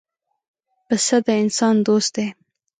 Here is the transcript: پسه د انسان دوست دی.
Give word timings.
پسه 0.87 1.17
د 1.25 1.27
انسان 1.43 1.75
دوست 1.87 2.11
دی. 2.15 2.27